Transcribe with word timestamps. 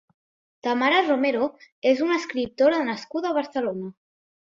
Tamara 0.67 1.01
Romero 1.09 1.51
és 1.91 2.03
una 2.09 2.19
escriptora 2.25 2.83
nascuda 2.91 3.33
a 3.33 3.39
Barcelona. 3.41 3.97